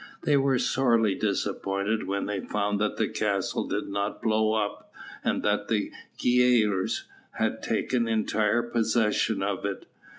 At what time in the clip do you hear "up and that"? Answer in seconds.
4.55-5.67